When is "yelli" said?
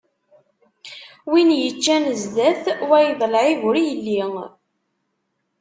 3.85-4.21